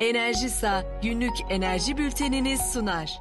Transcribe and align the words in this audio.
Enerjisa 0.00 0.82
günlük 1.02 1.32
enerji 1.50 1.98
bülteniniz 1.98 2.60
sunar. 2.60 3.20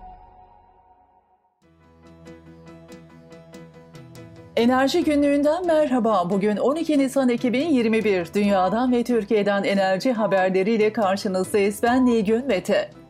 Enerji 4.56 5.04
günlüğünden 5.04 5.66
merhaba. 5.66 6.30
Bugün 6.30 6.58
12 6.58 6.98
Nisan 6.98 7.30
2021. 7.30 8.34
Dünyadan 8.34 8.92
ve 8.92 9.04
Türkiye'den 9.04 9.64
enerji 9.64 10.14
haberleriyle 10.14 10.94
karşınızdayız. 10.94 11.84
Ben 11.84 12.06
Nilgün 12.06 12.48
Mete. 12.48 13.03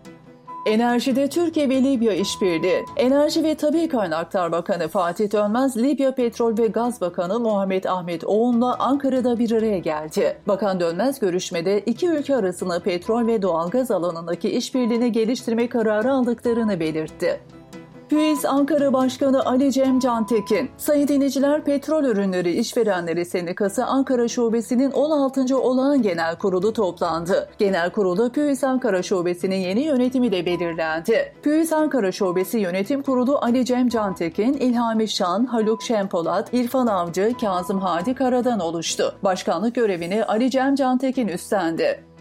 Enerjide 0.65 1.29
Türkiye 1.29 1.69
ve 1.69 1.83
Libya 1.83 2.13
işbirliği. 2.13 2.85
Enerji 2.97 3.43
ve 3.43 3.55
Tabi 3.55 3.87
Kaynaklar 3.87 4.51
Bakanı 4.51 4.87
Fatih 4.87 5.31
Dönmez, 5.31 5.77
Libya 5.77 6.15
Petrol 6.15 6.57
ve 6.57 6.67
Gaz 6.67 7.01
Bakanı 7.01 7.39
Muhammed 7.39 7.83
Ahmet 7.83 8.23
Oğun'la 8.23 8.75
Ankara'da 8.79 9.39
bir 9.39 9.51
araya 9.51 9.77
geldi. 9.77 10.37
Bakan 10.47 10.79
Dönmez 10.79 11.19
görüşmede 11.19 11.79
iki 11.79 12.09
ülke 12.09 12.35
arasında 12.35 12.79
petrol 12.79 13.27
ve 13.27 13.41
doğalgaz 13.41 13.91
alanındaki 13.91 14.49
işbirliğini 14.49 15.11
geliştirme 15.11 15.69
kararı 15.69 16.11
aldıklarını 16.11 16.79
belirtti. 16.79 17.39
PÜİZ 18.13 18.45
Ankara 18.45 18.93
Başkanı 18.93 19.45
Ali 19.45 19.71
Cem 19.71 19.99
Cantekin, 19.99 20.69
Sayın 20.77 21.07
Dinleyiciler 21.07 21.63
Petrol 21.63 22.03
Ürünleri 22.03 22.51
İşverenleri 22.51 23.25
Sendikası 23.25 23.85
Ankara 23.85 24.27
Şubesi'nin 24.27 24.91
16. 24.91 25.57
Olağan 25.57 26.01
Genel 26.01 26.37
Kurulu 26.37 26.73
toplandı. 26.73 27.49
Genel 27.57 27.89
kurulda 27.91 28.31
PÜİZ 28.31 28.63
Ankara 28.63 29.03
Şubesi'nin 29.03 29.55
yeni 29.55 29.81
yönetimi 29.81 30.31
de 30.31 30.45
belirlendi. 30.45 31.33
PÜİZ 31.43 31.73
Ankara 31.73 32.11
Şubesi 32.11 32.57
Yönetim 32.57 33.01
Kurulu 33.01 33.37
Ali 33.41 33.65
Cem 33.65 33.89
Cantekin, 33.89 34.53
İlhami 34.53 35.07
Şan, 35.07 35.45
Haluk 35.45 35.83
Şempolat, 35.83 36.53
İrfan 36.53 36.87
Avcı, 36.87 37.33
Kazım 37.41 37.79
Hadi 37.79 38.15
Kara'dan 38.15 38.59
oluştu. 38.59 39.15
Başkanlık 39.23 39.75
görevini 39.75 40.25
Ali 40.25 40.51
Cem 40.51 40.75
Cantekin 40.75 41.27
üstlendi. 41.27 42.12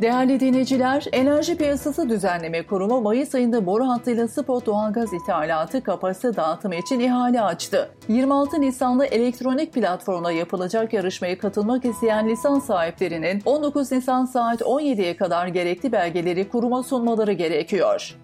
Değerli 0.00 0.40
dinleyiciler, 0.40 1.06
Enerji 1.12 1.56
Piyasası 1.56 2.08
Düzenleme 2.08 2.66
Kurumu 2.66 3.00
Mayıs 3.00 3.34
ayında 3.34 3.66
boru 3.66 3.88
hattıyla 3.88 4.28
spot 4.28 4.66
doğalgaz 4.66 5.12
ithalatı 5.12 5.82
kapasite 5.82 6.36
dağıtımı 6.36 6.74
için 6.74 7.00
ihale 7.00 7.42
açtı. 7.42 7.90
26 8.08 8.60
Nisan'da 8.60 9.06
elektronik 9.06 9.72
platformda 9.72 10.32
yapılacak 10.32 10.92
yarışmaya 10.92 11.38
katılmak 11.38 11.84
isteyen 11.84 12.28
lisans 12.28 12.66
sahiplerinin 12.66 13.42
19 13.44 13.92
Nisan 13.92 14.24
saat 14.24 14.60
17'ye 14.60 15.16
kadar 15.16 15.46
gerekli 15.46 15.92
belgeleri 15.92 16.48
kuruma 16.48 16.82
sunmaları 16.82 17.32
gerekiyor. 17.32 18.16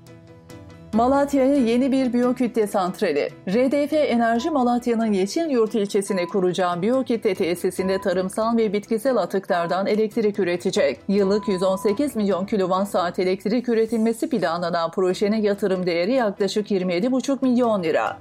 Malatya'ya 0.92 1.56
yeni 1.56 1.92
bir 1.92 2.12
biyokütle 2.12 2.66
santrali. 2.66 3.28
RDF 3.48 3.92
Enerji 3.92 4.50
Malatya'nın 4.50 5.12
Yeşilyurt 5.12 5.74
ilçesine 5.74 6.26
kuracağı 6.26 6.82
biyokütle 6.82 7.34
tesisinde 7.34 8.00
tarımsal 8.00 8.56
ve 8.56 8.72
bitkisel 8.72 9.16
atıklardan 9.16 9.86
elektrik 9.86 10.38
üretecek. 10.38 10.98
Yıllık 11.08 11.48
118 11.48 12.16
milyon 12.16 12.46
kilowatt 12.46 12.88
saat 12.88 13.18
elektrik 13.18 13.68
üretilmesi 13.68 14.28
planlanan 14.28 14.90
projenin 14.90 15.42
yatırım 15.42 15.86
değeri 15.86 16.12
yaklaşık 16.12 16.70
27,5 16.70 17.38
milyon 17.42 17.82
lira. 17.82 18.16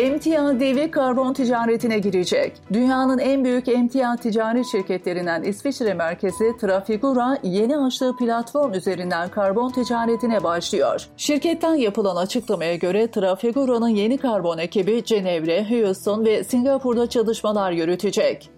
Emtia 0.00 0.60
devi 0.60 0.90
karbon 0.90 1.32
ticaretine 1.32 1.98
girecek. 1.98 2.52
Dünyanın 2.72 3.18
en 3.18 3.44
büyük 3.44 3.68
emtia 3.68 4.16
ticaret 4.16 4.66
şirketlerinden 4.66 5.42
İsviçre 5.42 5.94
merkezi 5.94 6.56
Trafigura 6.60 7.38
yeni 7.42 7.78
açtığı 7.78 8.16
platform 8.16 8.74
üzerinden 8.74 9.28
karbon 9.28 9.70
ticaretine 9.70 10.42
başlıyor. 10.42 11.08
Şirketten 11.16 11.74
yapılan 11.74 12.16
açıklamaya 12.16 12.76
göre 12.76 13.10
Trafigura'nın 13.10 13.88
yeni 13.88 14.18
karbon 14.18 14.58
ekibi 14.58 15.04
Cenevre, 15.04 15.66
Houston 15.70 16.24
ve 16.24 16.44
Singapur'da 16.44 17.08
çalışmalar 17.08 17.72
yürütecek. 17.72 18.50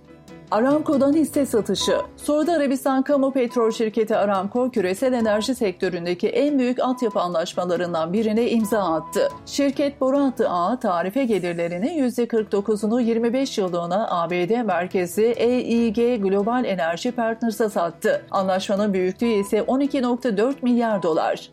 Aramco'dan 0.53 1.13
hisse 1.13 1.47
satışı. 1.47 1.97
Suudi 2.17 2.53
Arabistan 2.53 3.03
Kamu 3.03 3.33
Petrol 3.33 3.71
Şirketi 3.71 4.17
Aramco, 4.17 4.71
küresel 4.71 5.13
enerji 5.13 5.55
sektöründeki 5.55 6.29
en 6.29 6.59
büyük 6.59 6.81
altyapı 6.81 7.21
anlaşmalarından 7.21 8.13
birine 8.13 8.51
imza 8.51 8.79
attı. 8.79 9.29
Şirket 9.47 10.01
boru 10.01 10.19
hattı 10.19 10.49
ağı 10.49 10.81
tarife 10.81 11.25
gelirlerinin 11.25 12.09
%49'unu 12.09 13.03
25 13.03 13.59
yıllığına 13.59 14.09
ABD 14.11 14.65
merkezi 14.65 15.25
EIG 15.25 16.23
Global 16.23 16.65
Enerji 16.65 17.13
Partners'a 17.13 17.71
sattı. 17.71 18.23
Anlaşmanın 18.31 18.93
büyüklüğü 18.93 19.27
ise 19.27 19.59
12.4 19.59 20.55
milyar 20.63 21.03
dolar. 21.03 21.51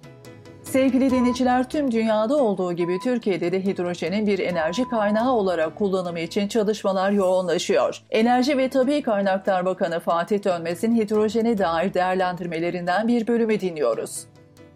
Sevgili 0.72 1.12
dinleyiciler 1.12 1.70
tüm 1.70 1.92
dünyada 1.92 2.38
olduğu 2.38 2.74
gibi 2.74 2.98
Türkiye'de 3.04 3.52
de 3.52 3.66
hidrojenin 3.66 4.28
bir 4.28 4.40
enerji 4.40 4.84
kaynağı 4.90 5.32
olarak 5.32 5.76
kullanımı 5.76 6.20
için 6.20 6.48
çalışmalar 6.48 7.12
yoğunlaşıyor. 7.12 8.02
Enerji 8.10 8.58
ve 8.58 8.70
Tabi 8.70 9.02
Kaynaklar 9.02 9.66
Bakanı 9.66 10.00
Fatih 10.00 10.44
Dönmez'in 10.44 10.96
hidrojene 10.96 11.58
dair 11.58 11.94
değerlendirmelerinden 11.94 13.08
bir 13.08 13.28
bölümü 13.28 13.62
dinliyoruz. 13.62 14.12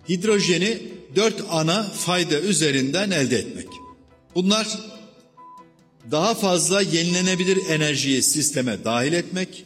Hidrojeni 0.10 0.78
dört 1.16 1.44
ana 1.52 1.84
fayda 1.84 2.40
üzerinden 2.40 3.12
elde 3.12 3.38
etmek. 3.38 3.68
Bunlar 4.36 4.68
daha 6.12 6.34
fazla 6.34 6.82
yenilenebilir 6.82 7.60
enerjiyi 7.70 8.22
sisteme 8.22 8.84
dahil 8.84 9.14
etmek, 9.14 9.66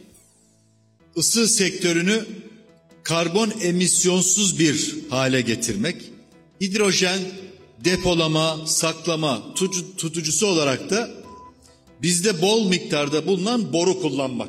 ısı 1.16 1.48
sektörünü 1.48 2.24
karbon 3.02 3.52
emisyonsuz 3.62 4.58
bir 4.58 4.94
hale 5.10 5.40
getirmek, 5.40 6.17
hidrojen 6.60 7.18
depolama, 7.84 8.56
saklama 8.66 9.38
tutucu, 9.54 9.96
tutucusu 9.96 10.46
olarak 10.46 10.90
da 10.90 11.08
bizde 12.02 12.42
bol 12.42 12.68
miktarda 12.68 13.26
bulunan 13.26 13.72
boru 13.72 14.02
kullanmak. 14.02 14.48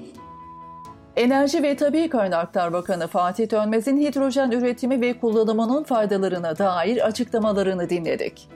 Enerji 1.16 1.64
ve 1.64 1.76
Tabi 1.76 2.10
Kaynaklar 2.10 2.74
Bakanı 2.74 3.08
Fatih 3.08 3.52
Dönmez'in 3.52 4.02
hidrojen 4.02 4.52
üretimi 4.52 5.02
ve 5.02 5.20
kullanımının 5.20 5.84
faydalarına 5.84 6.58
dair 6.58 7.08
açıklamalarını 7.08 7.90
dinledik. 7.90 8.48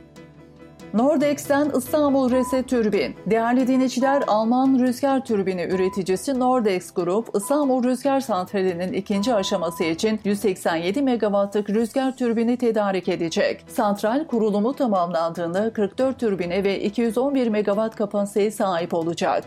Nordex'ten 0.93 1.71
İstanbul 1.77 2.31
Reset 2.31 2.69
Türbin. 2.69 3.15
Değerli 3.25 3.67
dinleyiciler, 3.67 4.23
Alman 4.27 4.79
rüzgar 4.79 5.25
türbini 5.25 5.63
üreticisi 5.63 6.39
Nordex 6.39 6.93
Grup, 6.93 7.29
İstanbul 7.35 7.83
Rüzgar 7.83 8.19
Santrali'nin 8.19 8.93
ikinci 8.93 9.33
aşaması 9.33 9.83
için 9.83 10.19
187 10.23 11.01
megawattlık 11.01 11.69
rüzgar 11.69 12.18
türbini 12.18 12.57
tedarik 12.57 13.09
edecek. 13.09 13.65
Santral 13.68 14.27
kurulumu 14.27 14.73
tamamlandığında 14.73 15.73
44 15.73 16.19
türbine 16.19 16.63
ve 16.63 16.79
211 16.79 17.47
megawatt 17.47 17.95
kapasiteye 17.95 18.51
sahip 18.51 18.94
olacak. 18.94 19.44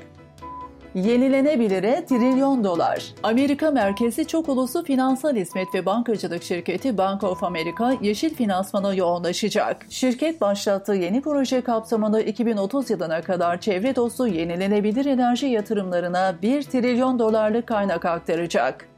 Yenilenebilire 0.97 2.05
trilyon 2.09 2.65
dolar. 2.65 3.05
Amerika 3.23 3.71
merkezi 3.71 4.27
çok 4.27 4.49
uluslu 4.49 4.85
finansal 4.85 5.37
hizmet 5.37 5.75
ve 5.75 5.87
bankacılık 5.87 6.43
şirketi 6.43 6.99
Bank 6.99 7.25
of 7.25 7.45
America 7.45 7.93
yeşil 8.01 8.35
finansmana 8.35 8.95
yoğunlaşacak. 8.95 9.87
Şirket 9.91 10.41
başlattığı 10.41 10.95
yeni 10.95 11.21
proje 11.21 11.61
kapsamında 11.61 12.21
2030 12.21 12.91
yılına 12.91 13.23
kadar 13.23 13.61
çevre 13.61 13.97
dostu 13.97 14.27
yenilenebilir 14.27 15.07
enerji 15.07 15.47
yatırımlarına 15.47 16.35
1 16.43 16.63
trilyon 16.63 17.19
dolarlık 17.19 17.67
kaynak 17.67 18.05
aktaracak. 18.05 18.89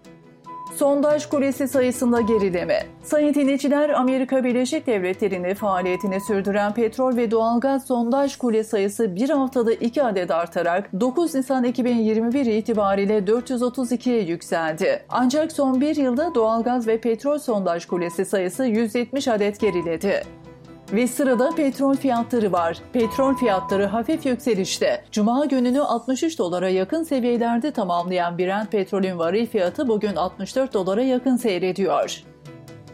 Sondaj 0.78 1.26
kulesi 1.26 1.69
sayısında 1.69 2.20
gerileme. 2.20 2.82
Sayın 3.02 3.34
dinleyiciler, 3.34 3.88
Amerika 3.88 4.44
Birleşik 4.44 4.86
Devletleri'nde 4.86 5.54
faaliyetini 5.54 6.20
sürdüren 6.20 6.75
petrol 6.75 7.16
ve 7.16 7.30
doğalgaz 7.30 7.86
sondaj 7.86 8.36
kule 8.36 8.64
sayısı 8.64 9.16
bir 9.16 9.30
haftada 9.30 9.72
2 9.72 10.02
adet 10.02 10.30
artarak 10.30 11.00
9 11.00 11.34
Nisan 11.34 11.64
2021 11.64 12.46
itibariyle 12.46 13.19
432'ye 13.19 14.22
yükseldi. 14.22 15.02
Ancak 15.08 15.52
son 15.52 15.80
bir 15.80 15.96
yılda 15.96 16.34
doğalgaz 16.34 16.86
ve 16.86 17.00
petrol 17.00 17.38
sondaj 17.38 17.86
kulesi 17.86 18.25
sayısı 18.25 18.64
170 18.64 19.28
adet 19.28 19.60
geriledi. 19.60 20.22
Ve 20.93 21.06
sırada 21.06 21.50
petrol 21.56 21.94
fiyatları 21.94 22.52
var. 22.52 22.79
Petrol 22.93 23.35
fiyatları 23.35 23.87
hafif 23.87 24.26
yükselişte. 24.26 25.05
Cuma 25.12 25.44
gününü 25.44 25.81
63 25.81 26.38
dolara 26.38 26.69
yakın 26.69 27.02
seviyelerde 27.02 27.70
tamamlayan 27.70 28.38
Brent 28.38 28.73
petrolün 28.73 29.19
varil 29.19 29.46
fiyatı 29.46 29.88
bugün 29.88 30.17
64 30.17 30.75
dolara 30.75 31.02
yakın 31.02 31.37
seyrediyor. 31.37 32.23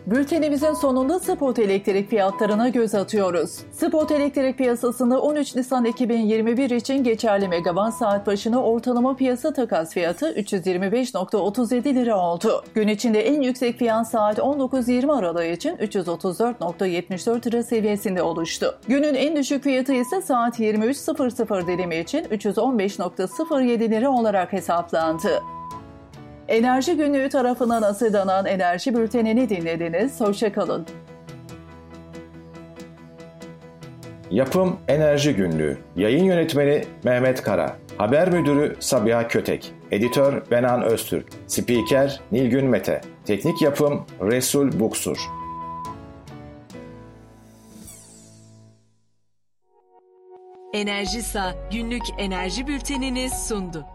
Bültenimizin 0.06 0.72
sonunda 0.72 1.18
spot 1.18 1.58
elektrik 1.58 2.10
fiyatlarına 2.10 2.68
göz 2.68 2.94
atıyoruz. 2.94 3.58
Spot 3.72 4.10
elektrik 4.10 4.58
piyasasında 4.58 5.20
13 5.20 5.56
Nisan 5.56 5.84
2021 5.84 6.70
için 6.70 7.04
geçerli 7.04 7.48
megawatt 7.48 7.94
saat 7.94 8.26
başına 8.26 8.62
ortalama 8.62 9.16
piyasa 9.16 9.52
takas 9.52 9.94
fiyatı 9.94 10.32
325.37 10.32 11.94
lira 11.94 12.18
oldu. 12.18 12.64
Gün 12.74 12.88
içinde 12.88 13.26
en 13.26 13.40
yüksek 13.40 13.78
fiyat 13.78 14.10
saat 14.10 14.38
19.20 14.38 15.12
aralığı 15.12 15.46
için 15.46 15.76
334.74 15.76 17.46
lira 17.46 17.62
seviyesinde 17.62 18.22
oluştu. 18.22 18.78
Günün 18.88 19.14
en 19.14 19.36
düşük 19.36 19.62
fiyatı 19.62 19.92
ise 19.92 20.22
saat 20.22 20.60
23.00 20.60 21.66
dilimi 21.66 21.96
için 21.96 22.24
315.07 22.24 23.90
lira 23.90 24.10
olarak 24.10 24.52
hesaplandı. 24.52 25.42
Enerji 26.48 26.96
Günlüğü 26.96 27.28
tarafından 27.28 27.82
asırdanan 27.82 28.46
Enerji 28.46 28.94
Bülteni'ni 28.94 29.48
dinlediniz. 29.48 30.20
Hoşçakalın. 30.20 30.86
Yapım 34.30 34.76
Enerji 34.88 35.34
Günlüğü 35.36 35.78
Yayın 35.96 36.24
Yönetmeni 36.24 36.84
Mehmet 37.04 37.42
Kara 37.42 37.76
Haber 37.98 38.30
Müdürü 38.30 38.76
Sabiha 38.80 39.28
Kötek 39.28 39.72
Editör 39.90 40.50
Benan 40.50 40.82
Öztürk 40.82 41.26
Spiker 41.46 42.20
Nilgün 42.32 42.66
Mete 42.66 43.00
Teknik 43.24 43.62
Yapım 43.62 44.06
Resul 44.20 44.80
Buksur 44.80 45.18
Enerjisa 50.72 51.54
günlük 51.72 52.02
enerji 52.18 52.66
bültenini 52.66 53.30
sundu. 53.30 53.86